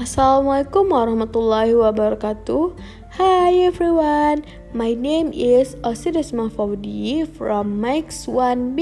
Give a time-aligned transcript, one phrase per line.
[0.00, 2.72] Assalamualaikum warahmatullahi wabarakatuh.
[3.20, 8.80] Hi everyone, my name is Osiris Mafaudi from Max 1B.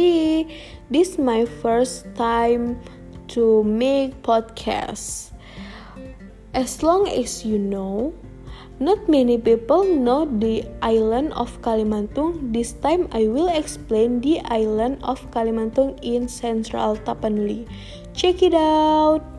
[0.95, 2.79] This is my first time
[3.35, 5.35] to make podcast.
[6.55, 8.15] As long as you know,
[8.79, 12.55] not many people know the island of Kalimantung.
[12.55, 17.67] This time I will explain the island of Kalimantung in Central Tapanuli.
[18.15, 19.38] Check it out.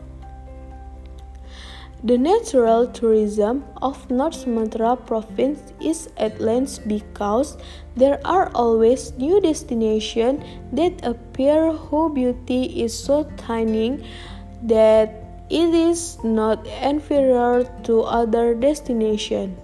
[2.02, 7.58] The natural tourism of North Sumatra province is at length because
[7.94, 10.40] there are always new destinations
[10.72, 14.00] that appear whose beauty is so tiny
[14.62, 15.12] that
[15.50, 19.58] it is not inferior to other destinations.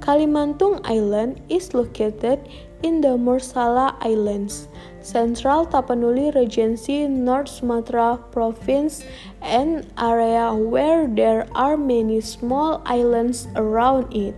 [0.00, 2.48] Kalimantung Island is located
[2.84, 4.68] in the Morsala Islands,
[5.00, 9.02] Central Tapanuli Regency, North Sumatra Province,
[9.40, 14.36] an area where there are many small islands around it.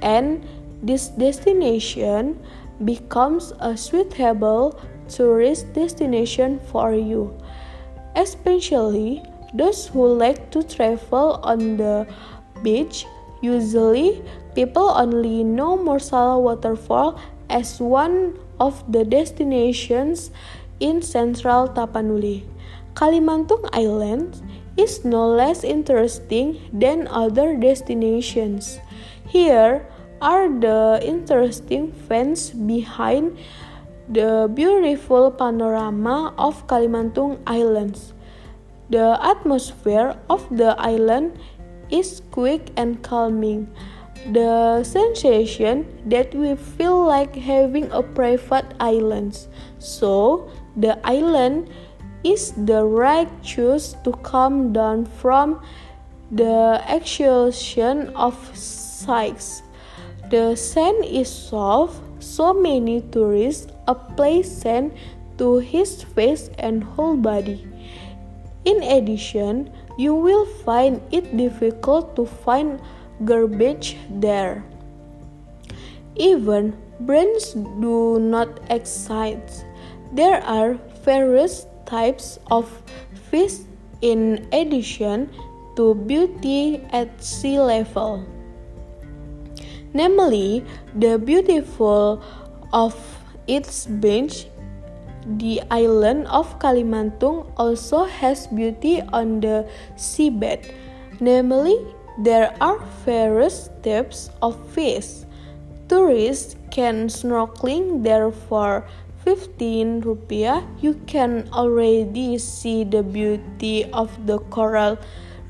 [0.00, 0.48] And
[0.82, 2.40] this destination
[2.84, 7.36] becomes a suitable tourist destination for you,
[8.16, 9.20] especially
[9.52, 12.08] those who like to travel on the
[12.62, 13.04] beach.
[13.42, 20.30] Usually, people only know Morsala Waterfall as one of the destinations
[20.80, 22.44] in central Tapanuli.
[22.94, 24.42] Kalimantung Island
[24.76, 28.78] is no less interesting than other destinations.
[29.26, 29.86] Here
[30.22, 33.38] are the interesting facts behind
[34.08, 38.14] the beautiful panorama of Kalimantung Islands.
[38.90, 41.36] The atmosphere of the island
[41.90, 43.68] is quick and calming
[44.32, 49.46] the sensation that we feel like having a private island.
[49.78, 51.70] So, the island
[52.24, 55.62] is the right choice to come down from
[56.30, 59.62] the exhaustion of sights.
[60.30, 64.92] The sand is soft, so many tourists apply sand
[65.38, 67.64] to his face and whole body.
[68.64, 72.80] In addition, you will find it difficult to find
[73.24, 74.64] garbage there.
[76.16, 79.64] Even brains do not excite.
[80.12, 80.74] There are
[81.04, 82.66] various types of
[83.30, 83.64] fish
[84.00, 85.30] in addition
[85.76, 88.26] to beauty at sea level.
[89.94, 90.64] Namely,
[90.94, 92.22] the beautiful
[92.72, 92.94] of
[93.46, 94.46] its beach,
[95.38, 99.64] the island of Kalimantung also has beauty on the
[99.96, 100.72] seabed,
[101.20, 101.78] namely
[102.18, 105.22] there are various types of fish.
[105.88, 108.84] Tourists can snorkeling there for
[109.24, 110.66] 15 rupiah.
[110.82, 114.98] You can already see the beauty of the coral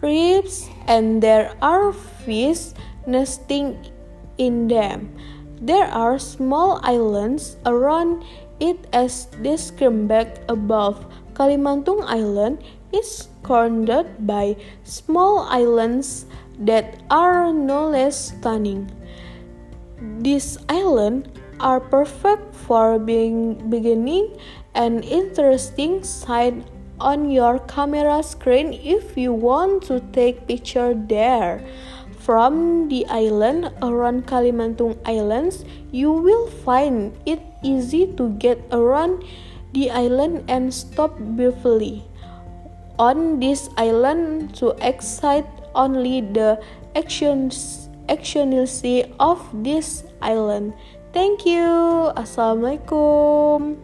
[0.00, 3.80] reefs and there are fish nesting
[4.36, 5.10] in them.
[5.60, 8.22] There are small islands around
[8.60, 11.02] it as described above.
[11.34, 12.62] Kalimantung Island
[12.92, 16.26] is surrounded by small islands
[16.58, 18.90] that are no less stunning.
[20.20, 21.28] These islands
[21.60, 24.38] are perfect for being beginning
[24.74, 26.54] an interesting sight
[27.00, 31.62] on your camera screen if you want to take picture there.
[32.18, 39.24] From the island around Kalimantung Islands, you will find it easy to get around
[39.72, 42.04] the island and stop briefly
[42.98, 46.60] on this island to excite only the
[46.96, 50.72] actions actionality of this island.
[51.12, 52.08] Thank you.
[52.16, 53.76] Assalamualaikum.